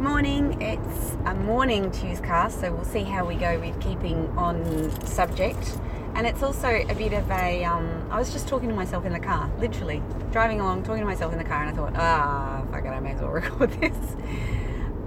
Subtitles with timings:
[0.00, 0.62] Morning.
[0.62, 5.78] It's a morning Tuescast, so we'll see how we go with keeping on subject.
[6.14, 7.62] And it's also a bit of a.
[7.64, 10.02] Um, I was just talking to myself in the car, literally
[10.32, 12.98] driving along, talking to myself in the car, and I thought, ah, fuck it, I
[12.98, 14.16] may as well record this.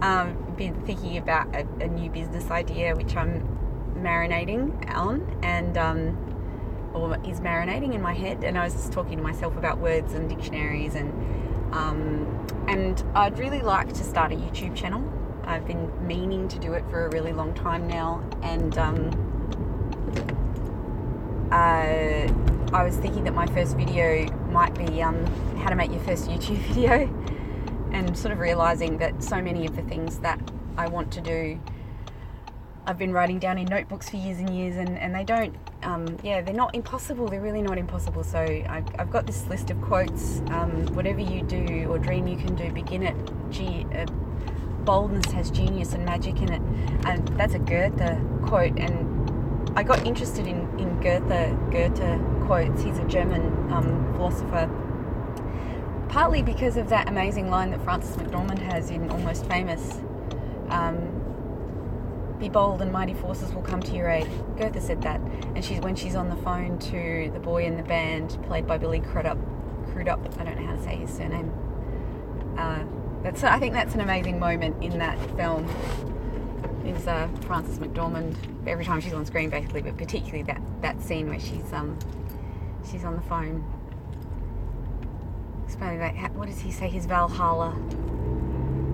[0.02, 3.48] Um, been thinking about a, a new business idea which I'm
[3.98, 8.44] marinating on, and um, or is marinating in my head.
[8.44, 11.12] And I was just talking to myself about words and dictionaries and
[11.74, 15.04] um, and I'd really like to start a YouTube channel.
[15.44, 19.10] I've been meaning to do it for a really long time now, and um,
[21.52, 25.26] uh, I was thinking that my first video might be um,
[25.58, 27.10] how to make your first YouTube video,
[27.92, 30.40] and sort of realizing that so many of the things that
[30.78, 31.60] I want to do
[32.86, 36.18] I've been writing down in notebooks for years and years, and, and they don't, um,
[36.22, 37.28] yeah, they're not impossible.
[37.30, 38.26] They're really not impossible.
[38.26, 40.40] So I, have got this list of quotes.
[40.48, 43.16] Um, whatever you do or dream you can do, begin it.
[43.96, 44.06] Uh,
[44.84, 46.62] boldness has genius and magic in it.
[47.06, 48.78] And that's a Goethe quote.
[48.78, 52.84] And I got interested in, in Goethe, Goethe quotes.
[52.84, 54.70] He's a German um, philosopher.
[56.10, 60.02] Partly because of that amazing line that Frances McDormand has in Almost Famous.
[60.68, 61.13] Um,
[62.44, 64.28] be bold and mighty forces will come to your aid.
[64.58, 65.22] Goethe said that.
[65.56, 68.78] And she's when she's on the phone to the boy in the band, played by
[68.78, 69.38] Billy Crudup,
[69.92, 71.52] Crudup, I don't know how to say his surname.
[72.58, 72.84] Uh,
[73.24, 75.68] that's I think that's an amazing moment in that film.
[76.86, 78.36] Is uh, Frances McDormand
[78.68, 81.98] every time she's on screen, basically, but particularly that that scene where she's um
[82.92, 83.64] she's on the phone.
[85.66, 86.90] Explaining like what does he say?
[86.90, 87.74] His Valhalla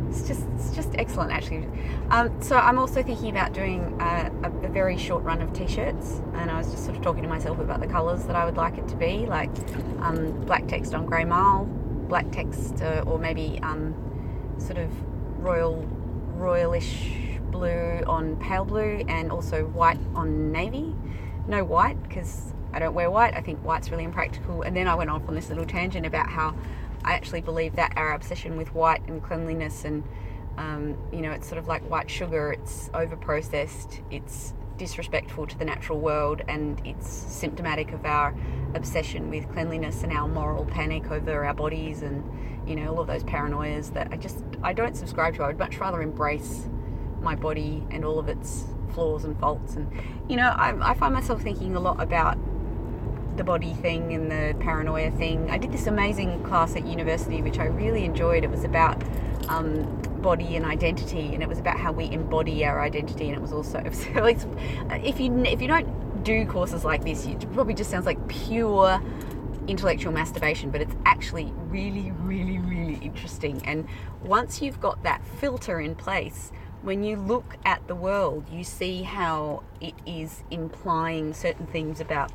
[0.09, 1.67] it's just it's just excellent actually.
[2.09, 6.21] Um, so I'm also thinking about doing a, a, a, very short run of t-shirts,
[6.33, 8.57] and I was just sort of talking to myself about the colours that I would
[8.57, 9.51] like it to be, like
[9.99, 13.93] um, black text on grey marl, black text, uh, or maybe um,
[14.57, 14.89] sort of
[15.39, 15.87] royal
[16.35, 20.95] royalish blue on pale blue, and also white on navy.
[21.47, 23.35] No white because I don't wear white.
[23.35, 24.61] I think white's really impractical.
[24.61, 26.55] And then I went off on this little tangent about how
[27.03, 30.03] I actually believe that our obsession with white and cleanliness and
[30.59, 32.51] um, you know, it's sort of like white sugar.
[32.51, 34.01] It's over processed.
[34.11, 38.35] It's disrespectful to the natural world, and it's symptomatic of our
[38.75, 42.23] obsession with cleanliness and our moral panic over our bodies, and
[42.67, 45.43] you know, all of those paranoias that I just I don't subscribe to.
[45.43, 46.67] I would much rather embrace
[47.21, 49.75] my body and all of its flaws and faults.
[49.75, 49.89] And
[50.27, 52.37] you know, I, I find myself thinking a lot about
[53.39, 55.49] the body thing and the paranoia thing.
[55.49, 58.43] I did this amazing class at university, which I really enjoyed.
[58.43, 59.01] It was about
[59.47, 63.29] um, body and identity, and it was about how we embody our identity.
[63.29, 67.51] And it was also so if you if you don't do courses like this, it
[67.53, 69.01] probably just sounds like pure
[69.67, 73.61] intellectual masturbation, but it's actually really, really, really interesting.
[73.65, 73.87] And
[74.21, 76.51] once you've got that filter in place,
[76.81, 82.31] when you look at the world, you see how it is implying certain things about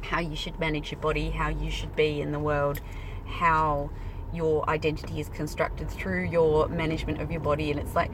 [0.00, 2.80] how you should manage your body, how you should be in the world,
[3.26, 3.90] how
[4.32, 7.70] your identity is constructed through your management of your body.
[7.70, 8.10] And it's like,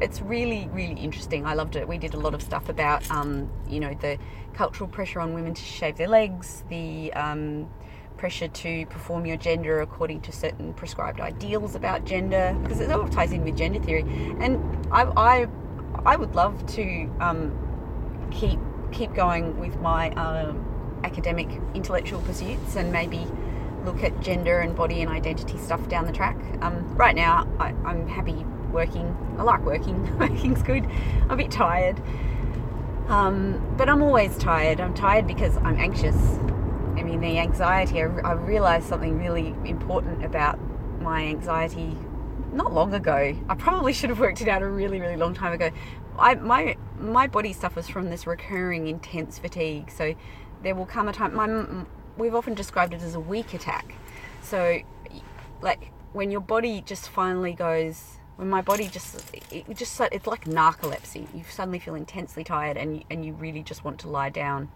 [0.00, 1.46] it's really, really interesting.
[1.46, 1.88] I loved it.
[1.88, 4.18] We did a lot of stuff about, um, you know, the
[4.52, 7.70] cultural pressure on women to shave their legs, the um,
[8.18, 13.08] pressure to perform your gender according to certain prescribed ideals about gender, because it all
[13.08, 14.04] ties in with gender theory.
[14.40, 15.46] And I, I,
[16.04, 18.58] I would love to um, keep
[18.92, 20.64] keep going with my um,
[21.06, 23.26] academic intellectual pursuits and maybe
[23.84, 26.36] look at gender and body and identity stuff down the track.
[26.60, 29.16] Um, right now, I, am happy working.
[29.38, 30.18] I like working.
[30.18, 30.84] Working's good.
[30.84, 32.02] I'm a bit tired.
[33.06, 34.80] Um, but I'm always tired.
[34.80, 36.16] I'm tired because I'm anxious.
[36.96, 40.58] I mean, the anxiety, I, I realized something really important about
[41.00, 41.96] my anxiety
[42.52, 43.36] not long ago.
[43.48, 45.70] I probably should have worked it out a really, really long time ago.
[46.18, 49.90] I, my my body suffers from this recurring intense fatigue.
[49.90, 50.14] So
[50.62, 51.34] there will come a time.
[51.34, 51.84] My,
[52.16, 53.94] we've often described it as a weak attack.
[54.42, 54.80] So,
[55.60, 60.44] like when your body just finally goes, when my body just, it just it's like
[60.44, 61.26] narcolepsy.
[61.34, 64.70] You suddenly feel intensely tired, and and you really just want to lie down,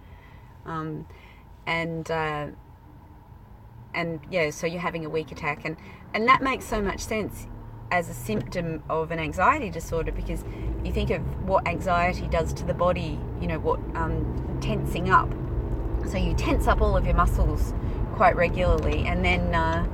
[0.65, 1.06] um,
[1.67, 2.47] and uh,
[3.94, 5.76] and yeah, so you're having a weak attack, and
[6.15, 7.47] and that makes so much sense
[7.91, 10.44] as a symptom of an anxiety disorder because
[10.85, 15.29] you think of what anxiety does to the body, you know, what um, tensing up
[16.08, 17.75] so you tense up all of your muscles
[18.14, 19.87] quite regularly, and then uh,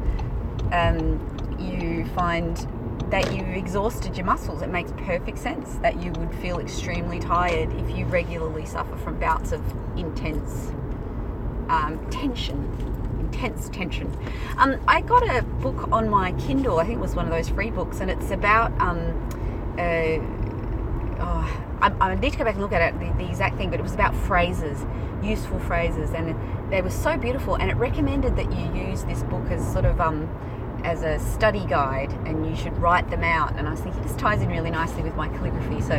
[0.73, 2.67] um, you find
[3.11, 4.63] that you've exhausted your muscles.
[4.63, 9.19] It makes perfect sense that you would feel extremely tired if you regularly suffer from
[9.19, 9.63] bouts of
[9.97, 10.73] intense
[11.69, 12.65] um, tension.
[13.21, 14.11] Intense tension.
[14.59, 16.79] Um, I got a book on my Kindle.
[16.79, 18.99] I think it was one of those free books, and it's about um,
[19.79, 20.19] uh,
[21.21, 23.71] oh, I, I, need to go back and look at it, the, the, exact thing,
[23.71, 24.85] but it was about phrases,
[25.23, 26.35] useful phrases, and
[26.73, 27.57] they were so beautiful.
[27.57, 30.29] And it recommended that you use this book as sort of um,
[30.85, 33.57] as a study guide, and you should write them out.
[33.57, 35.95] And I was thinking this ties in really nicely with my calligraphy, so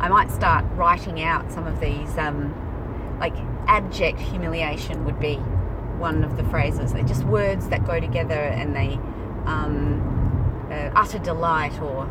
[0.00, 2.54] I might start writing out some of these, um,
[3.18, 3.36] like
[3.66, 5.36] abject humiliation would be
[5.98, 6.92] one of the phrases.
[6.92, 8.98] They're just words that go together, and they
[9.46, 12.06] um, uh, utter delight or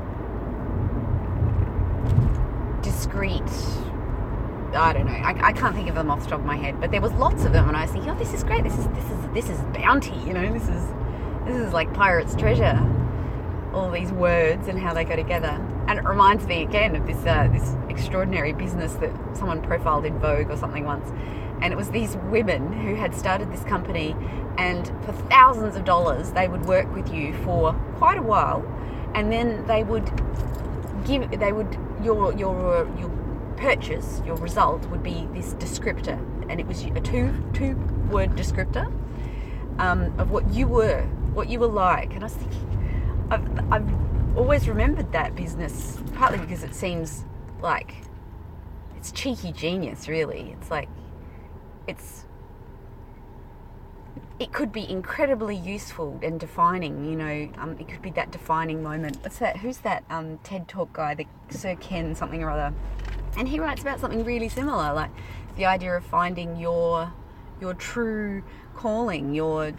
[2.85, 3.43] discreet.
[4.73, 5.13] I don't know.
[5.13, 7.11] I, I can't think of them off the top of my head, but there was
[7.13, 8.63] lots of them, and I was thinking, oh, this is great.
[8.63, 10.15] This is this is this is bounty.
[10.27, 10.83] You know, this is
[11.45, 12.79] this is like pirate's treasure.
[13.73, 17.25] All these words and how they go together, and it reminds me again of this
[17.25, 21.09] uh, this extraordinary business that someone profiled in Vogue or something once,
[21.61, 24.15] and it was these women who had started this company,
[24.57, 28.63] and for thousands of dollars they would work with you for quite a while,
[29.13, 30.05] and then they would
[31.05, 33.09] give they would your your your
[33.57, 36.19] purchase your result would be this descriptor.
[36.49, 37.75] And it was a two two
[38.09, 38.91] word descriptor
[39.79, 41.01] um, of what you were
[41.33, 42.13] what you were like.
[42.13, 47.25] And I was thinking I've, I've always remembered that business partly because it seems
[47.61, 47.95] like
[48.97, 50.55] it's cheeky genius really.
[50.59, 50.89] It's like
[51.87, 52.25] it's
[54.37, 57.05] it could be incredibly useful and defining.
[57.05, 59.17] You know, um, it could be that defining moment.
[59.21, 59.57] What's that?
[59.57, 61.13] Who's that um, TED Talk guy?
[61.15, 62.75] The Sir Ken something or other,
[63.37, 65.11] and he writes about something really similar, like
[65.55, 67.13] the idea of finding your
[67.61, 68.43] your true
[68.75, 69.71] calling, your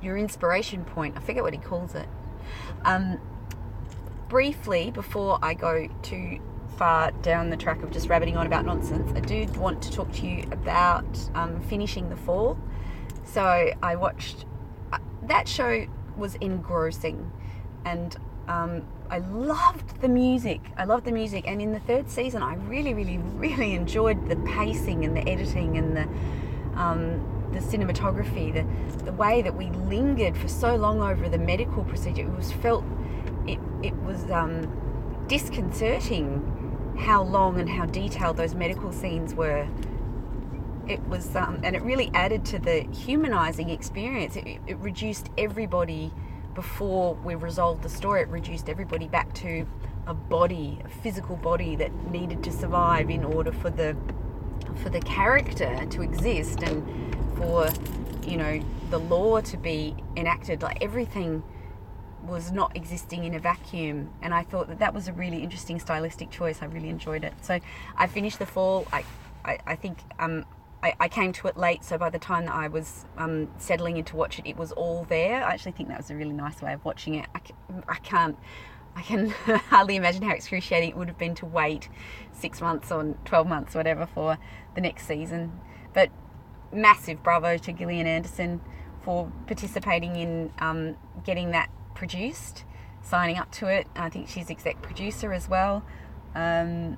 [0.00, 1.16] your inspiration point.
[1.16, 2.08] I forget what he calls it.
[2.84, 3.20] Um,
[4.28, 6.40] briefly, before I go too
[6.78, 10.10] far down the track of just rabbiting on about nonsense, I do want to talk
[10.12, 11.04] to you about
[11.34, 12.56] um, finishing the fall
[13.24, 14.44] so I watched
[14.92, 15.86] uh, that show
[16.16, 17.30] was engrossing,
[17.84, 18.16] and
[18.48, 20.60] um, I loved the music.
[20.76, 24.36] I loved the music, and in the third season, I really, really, really enjoyed the
[24.36, 26.08] pacing and the editing and the
[26.78, 31.84] um, the cinematography, the the way that we lingered for so long over the medical
[31.84, 32.22] procedure.
[32.22, 32.84] It was felt
[33.46, 39.66] it it was um, disconcerting how long and how detailed those medical scenes were
[40.88, 44.36] it was um, and it really added to the humanizing experience.
[44.36, 46.12] It, it, reduced everybody
[46.54, 48.22] before we resolved the story.
[48.22, 49.66] It reduced everybody back to
[50.06, 53.96] a body a physical body that needed to survive in order for the
[54.82, 56.84] for the character to exist and
[57.36, 57.68] for
[58.26, 60.62] you know the law to be enacted.
[60.62, 61.42] Like everything
[62.24, 65.78] was not existing in a vacuum and i thought that that was a really interesting
[65.78, 66.62] stylistic choice.
[66.62, 67.34] I really enjoyed it.
[67.42, 67.60] So
[67.96, 68.86] i finished the fall.
[68.92, 69.04] I
[69.44, 70.44] I, I think um,
[70.82, 73.98] I, I, came to it late, so by the time that I was um, settling
[73.98, 75.44] in to watch it, it was all there.
[75.44, 77.26] I actually think that was a really nice way of watching it.
[77.34, 77.40] I,
[77.88, 78.36] I can't,
[78.96, 79.30] I can
[79.70, 81.88] hardly imagine how excruciating it would have been to wait
[82.32, 84.38] six months or 12 months, or whatever, for
[84.74, 85.52] the next season.
[85.94, 86.10] But
[86.72, 88.60] massive bravo to Gillian Anderson
[89.02, 92.64] for participating in um, getting that produced,
[93.02, 93.86] signing up to it.
[93.94, 95.84] I think she's exec producer as well.
[96.34, 96.96] Um,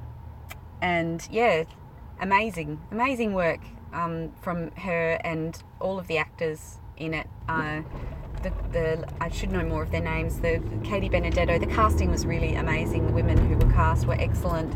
[0.81, 1.65] and yeah,
[2.21, 3.61] amazing, amazing work
[3.95, 7.27] um, from her and all of the actors in it.
[7.49, 7.83] Uh,
[8.43, 10.41] the, the, I should know more of their names.
[10.41, 11.59] The Katie Benedetto.
[11.59, 13.07] The casting was really amazing.
[13.07, 14.75] The women who were cast were excellent.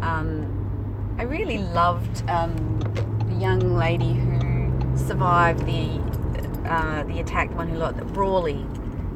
[0.00, 2.80] Um, I really loved um,
[3.28, 6.00] the young lady who survived the
[6.68, 7.50] uh, the attack.
[7.50, 8.62] The one who lost Brawley.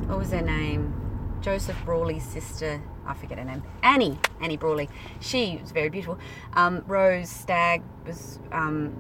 [0.07, 0.95] What was her name?
[1.41, 2.83] Joseph Brawley's sister.
[3.07, 3.63] I forget her name.
[3.83, 4.19] Annie.
[4.41, 4.91] Annie Brawley.
[5.21, 6.19] She was very beautiful.
[6.55, 8.95] Um, Rose Stagg was um,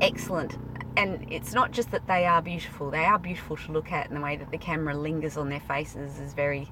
[0.00, 0.56] excellent.
[0.96, 4.16] And it's not just that they are beautiful, they are beautiful to look at, and
[4.16, 6.70] the way that the camera lingers on their faces is very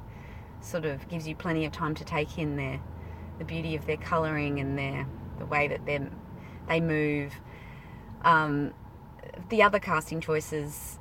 [0.61, 2.81] sort of gives you plenty of time to take in their
[3.39, 5.07] the beauty of their colouring and their
[5.39, 6.01] the way that they
[6.69, 7.33] they move.
[8.23, 8.73] Um,
[9.49, 11.01] the other casting choices,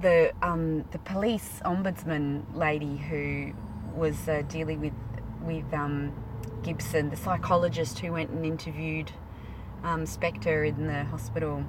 [0.00, 3.52] the um, the police ombudsman lady who
[3.94, 4.94] was uh, dealing with
[5.42, 6.12] with um,
[6.62, 9.12] Gibson, the psychologist who went and interviewed
[9.84, 11.64] um, Spector in the hospital.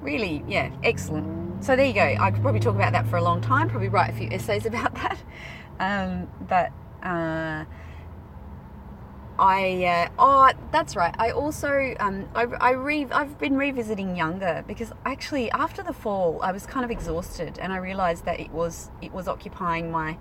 [0.00, 1.64] Really, yeah, excellent.
[1.64, 2.02] So there you go.
[2.02, 3.68] I could probably talk about that for a long time.
[3.68, 5.18] Probably write a few essays about that.
[5.78, 7.64] Um, but uh,
[9.38, 11.14] I uh, oh that's right.
[11.18, 16.40] I also um, I, I re- I've been revisiting Younger because actually after the fall
[16.42, 20.16] I was kind of exhausted and I realised that it was it was occupying my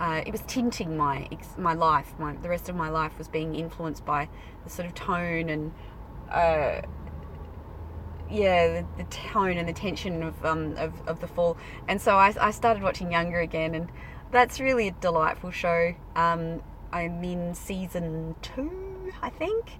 [0.00, 2.14] uh, it was tinting my my life.
[2.18, 4.28] My the rest of my life was being influenced by
[4.64, 5.72] the sort of tone and
[6.30, 6.82] uh,
[8.30, 11.56] yeah, the, the, tone and the tension of, um, of of the fall.
[11.88, 13.90] And so I, I started watching Younger again, and
[14.30, 15.94] that's really a delightful show.
[16.14, 16.62] Um,
[16.92, 19.72] I'm in season two, I think.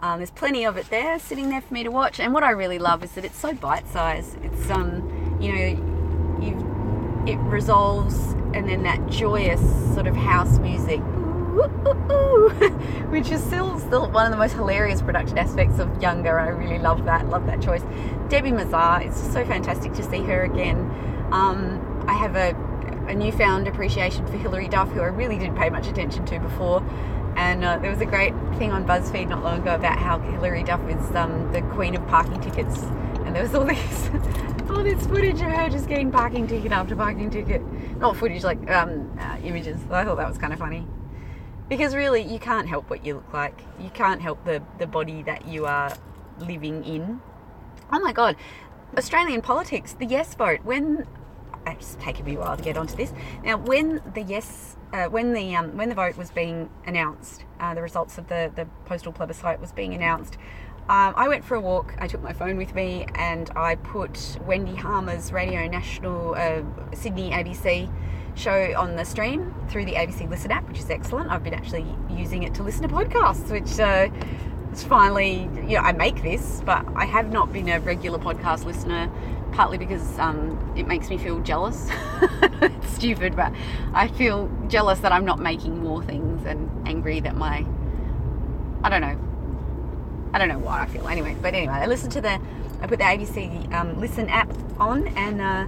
[0.00, 2.20] Um, there's plenty of it there, sitting there for me to watch.
[2.20, 4.38] And what I really love is that it's so bite-sized.
[4.44, 6.77] It's um, you know, you
[7.26, 8.16] it resolves,
[8.54, 9.60] and then that joyous
[9.94, 11.00] sort of house music,
[13.10, 16.38] which is still still one of the most hilarious production aspects of Younger.
[16.38, 17.28] I really love that.
[17.28, 17.82] Love that choice.
[18.28, 19.06] Debbie Mazar.
[19.06, 20.78] It's so fantastic to see her again.
[21.32, 22.54] Um, I have a
[23.08, 26.82] a newfound appreciation for Hilary Duff, who I really didn't pay much attention to before.
[27.36, 30.62] And uh, there was a great thing on BuzzFeed not long ago about how Hilary
[30.62, 32.82] Duff is um, the queen of parking tickets.
[33.24, 33.64] And there was all
[34.70, 37.62] all this footage of her just getting parking ticket after parking ticket.
[37.98, 39.80] Not footage, like um, uh, images.
[39.90, 40.86] I thought that was kind of funny.
[41.68, 43.60] Because really, you can't help what you look like.
[43.78, 45.94] You can't help the, the body that you are
[46.38, 47.20] living in.
[47.92, 48.36] Oh my God.
[48.96, 50.60] Australian politics, the yes vote.
[50.64, 51.06] When
[51.66, 53.12] it's taken me a while to get onto this.
[53.44, 57.74] Now, when the yes, uh, when the um, when the vote was being announced, uh,
[57.74, 60.38] the results of the the postal plebiscite was being announced.
[60.90, 61.94] Um, I went for a walk.
[61.98, 66.62] I took my phone with me, and I put Wendy Harmer's Radio National uh,
[66.94, 67.92] Sydney ABC
[68.34, 71.30] show on the stream through the ABC Listen app, which is excellent.
[71.30, 74.08] I've been actually using it to listen to podcasts, which uh,
[74.72, 78.64] is finally, you know, I make this, but I have not been a regular podcast
[78.64, 79.10] listener
[79.52, 81.90] partly because um, it makes me feel jealous.
[82.62, 83.52] it's stupid, but
[83.92, 87.66] I feel jealous that I'm not making more things and angry that my.
[88.82, 89.18] I don't know.
[90.32, 91.36] I don't know why I feel anyway.
[91.40, 92.40] But anyway, I listened to the.
[92.80, 95.66] I put the ABC um, Listen app on and uh,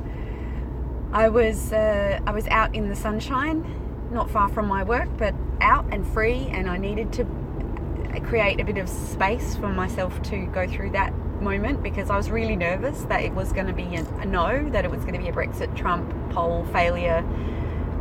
[1.12, 3.64] I was uh, I was out in the sunshine,
[4.12, 7.26] not far from my work, but out and free, and I needed to
[8.24, 12.30] create a bit of space for myself to go through that moment because I was
[12.30, 15.20] really nervous that it was going to be a, no, that it was going to
[15.20, 17.24] be a Brexit Trump poll failure,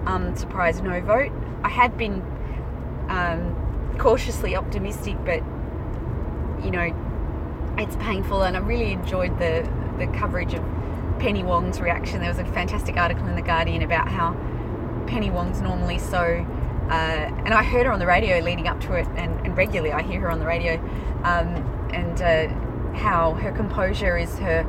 [0.05, 1.31] um, surprise no vote.
[1.63, 2.21] I had been
[3.09, 5.41] um, cautiously optimistic, but
[6.63, 10.63] you know, it's painful, and I really enjoyed the the coverage of
[11.19, 12.19] Penny Wong's reaction.
[12.19, 14.33] There was a fantastic article in the Guardian about how
[15.07, 16.45] Penny Wong's normally so.
[16.89, 19.91] Uh, and I heard her on the radio leading up to it, and, and regularly
[19.91, 20.75] I hear her on the radio.
[21.23, 22.47] Um, and uh,
[22.95, 24.63] how her composure is her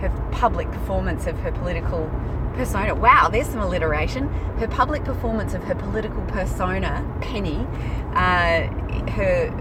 [0.00, 2.10] her public performance of her political
[2.54, 2.94] persona.
[2.94, 4.28] Wow, there's some alliteration.
[4.58, 7.66] Her public performance of her political persona, Penny,
[8.14, 8.66] uh,
[9.12, 9.52] her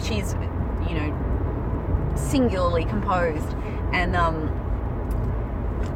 [0.00, 0.34] she's
[0.88, 1.23] you know
[2.16, 3.54] singularly composed,
[3.92, 4.48] and um,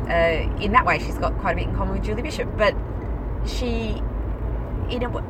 [0.09, 2.49] uh, in that way she's got quite a bit in common with Julie Bishop.
[2.57, 2.75] But
[3.47, 4.03] she,
[4.91, 5.23] you know,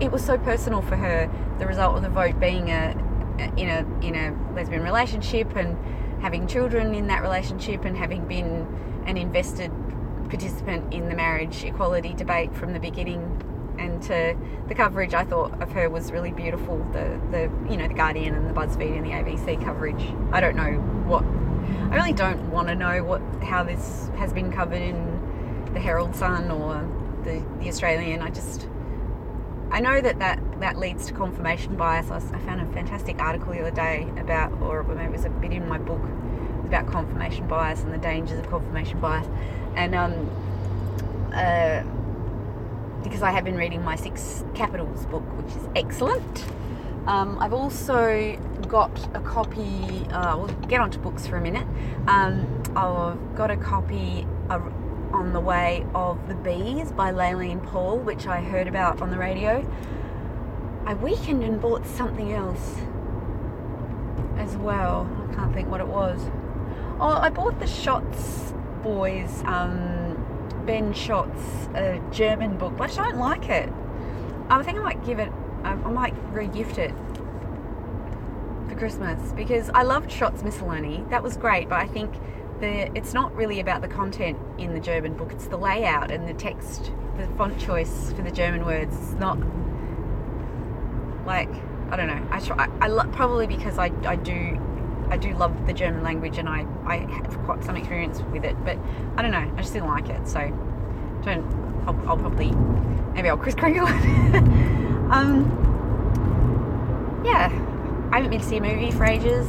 [0.00, 1.30] it was so personal for her.
[1.58, 2.92] The result of the vote being a
[3.56, 5.76] in a in a lesbian relationship and
[6.22, 8.66] having children in that relationship and having been
[9.06, 9.70] an invested
[10.28, 13.43] participant in the marriage equality debate from the beginning
[13.78, 14.36] and to
[14.68, 18.34] the coverage I thought of her was really beautiful the the you know the Guardian
[18.34, 20.02] and the BuzzFeed and the ABC coverage
[20.32, 20.72] I don't know
[21.06, 21.24] what
[21.90, 26.14] I really don't want to know what how this has been covered in the Herald
[26.14, 26.88] Sun or
[27.24, 28.68] the the Australian I just
[29.70, 32.08] I know that, that that leads to confirmation bias.
[32.08, 35.30] I, I found a fantastic article the other day about, or maybe it was a
[35.30, 36.00] bit in my book,
[36.64, 39.26] about confirmation bias and the dangers of confirmation bias.
[39.74, 40.30] And um,
[41.34, 41.82] uh,
[43.04, 46.44] because I have been reading my Six Capitals book, which is excellent.
[47.06, 51.68] Um, I've also got a copy, uh, we'll get onto books for a minute.
[52.08, 54.26] Um, I've got a copy,
[55.14, 59.16] on the Way of the Bees by Layleen Paul, which I heard about on the
[59.16, 59.64] radio.
[60.86, 62.80] I weakened and bought something else
[64.36, 65.08] as well.
[65.30, 66.20] I can't think what it was.
[66.98, 69.93] Oh, I bought the Shots Boys, um,
[70.66, 73.72] Ben Schott's a German book, but I don't like it.
[74.48, 75.30] I think I might give it,
[75.62, 76.92] I might re-gift it
[78.68, 81.04] for Christmas because I loved Schott's Miscellany.
[81.10, 82.14] That was great, but I think
[82.60, 85.32] the it's not really about the content in the German book.
[85.32, 88.94] It's the layout and the text, the font choice for the German words.
[88.96, 89.38] It's not
[91.26, 91.50] like
[91.90, 92.26] I don't know.
[92.30, 92.68] I.
[92.80, 94.58] I, I probably because I, I do
[95.10, 98.56] I do love the German language and I I have quite some experience with it.
[98.64, 98.78] But
[99.16, 99.52] I don't know.
[99.56, 100.26] I just didn't like it.
[100.26, 100.40] So
[101.22, 101.64] don't.
[101.86, 102.50] I'll, I'll probably
[103.12, 103.86] maybe I'll Kris Kringle
[105.12, 105.60] um.
[107.24, 107.46] Yeah,
[108.12, 109.48] I haven't been to see a movie for ages.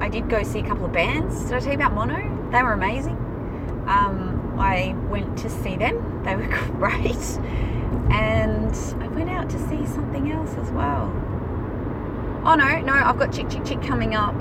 [0.00, 1.44] I did go see a couple of bands.
[1.44, 2.50] Did I tell you about Mono?
[2.50, 3.16] They were amazing.
[3.86, 6.22] Um, I went to see them.
[6.24, 6.46] They were
[6.78, 7.16] great.
[8.10, 11.10] And I went out to see something else as well.
[12.44, 14.34] Oh no, no, I've got Chick Chick Chick coming up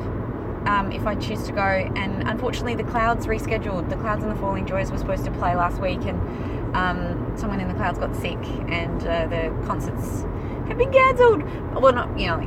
[0.65, 1.61] um, if I choose to go.
[1.61, 3.89] And unfortunately, the Clouds rescheduled.
[3.89, 7.59] The Clouds and the Falling Joys were supposed to play last week, and um, someone
[7.59, 8.39] in the Clouds got sick,
[8.69, 10.23] and uh, the concerts
[10.67, 11.43] have been cancelled.
[11.81, 12.39] Well, not you know.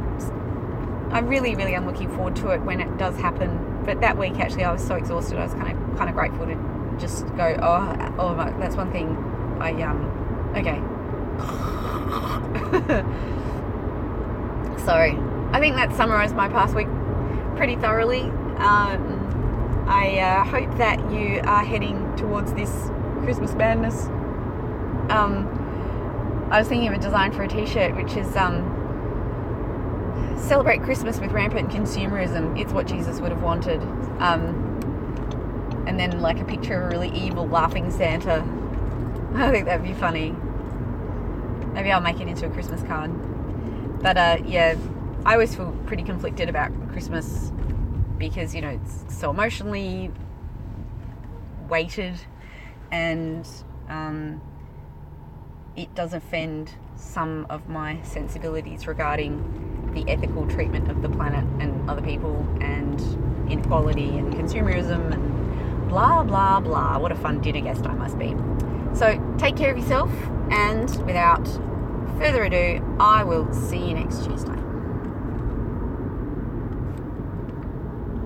[1.11, 3.83] I really, really am looking forward to it when it does happen.
[3.85, 5.39] But that week, actually, I was so exhausted.
[5.39, 7.57] I was kind of, kind of grateful to just go.
[7.63, 9.17] Oh, oh, that's one thing.
[9.61, 10.81] I um, okay.
[14.85, 15.17] Sorry.
[15.53, 16.89] I think that summarised my past week
[17.57, 18.23] pretty thoroughly.
[18.59, 22.91] Um, I uh, hope that you are heading towards this
[23.23, 24.07] Christmas madness.
[25.11, 28.73] Um, I was thinking of a design for a T-shirt, which is um,
[30.39, 33.81] "Celebrate Christmas with rampant consumerism." It's what Jesus would have wanted.
[34.21, 34.65] Um,
[35.87, 38.43] and then like a picture of a really evil laughing Santa.
[39.35, 40.35] I think that'd be funny.
[41.73, 43.13] Maybe I'll make it into a Christmas card.
[44.03, 44.77] But uh, yeah,
[45.27, 47.51] I always feel pretty conflicted about Christmas
[48.17, 50.13] because you know it's so emotionally
[51.69, 52.15] weighted
[52.93, 53.45] and
[53.89, 54.41] um,
[55.75, 61.91] it does offend some of my sensibilities regarding the ethical treatment of the planet and
[61.91, 63.01] other people and
[63.51, 66.99] inequality and consumerism and blah blah blah.
[67.01, 68.37] What a fun dinner guest I must be.
[68.95, 70.13] So take care of yourself
[70.53, 71.49] and without
[72.17, 74.66] further ado, I will see you next Tuesday.